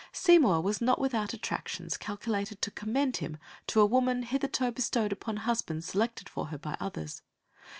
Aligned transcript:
Seymour 0.11 0.61
was 0.61 0.81
not 0.81 0.99
without 0.99 1.31
attractions 1.31 1.95
calculated 1.95 2.59
to 2.63 2.71
commend 2.71 3.17
him 3.17 3.37
to 3.67 3.81
a 3.81 3.85
woman 3.85 4.23
hitherto 4.23 4.71
bestowed 4.71 5.11
upon 5.11 5.37
husbands 5.45 5.85
selected 5.85 6.27
for 6.27 6.47
her 6.47 6.57
by 6.57 6.75
others. 6.79 7.21